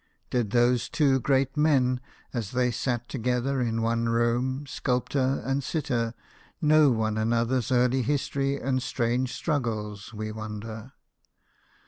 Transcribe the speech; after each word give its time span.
Did 0.31 0.49
those 0.49 0.89
two 0.89 1.19
great 1.19 1.55
men, 1.55 1.99
as 2.33 2.53
they 2.53 2.71
sat 2.71 3.07
together 3.07 3.61
in 3.61 3.83
one 3.83 4.09
room, 4.09 4.65
sculptor 4.65 5.43
and 5.45 5.63
sitter, 5.63 6.15
know 6.59 6.89
one 6.89 7.19
another's 7.19 7.71
early 7.71 8.01
history 8.01 8.59
and 8.59 8.81
strange 8.81 9.31
struggles, 9.31 10.11
we 10.11 10.31
wonder 10.31 10.93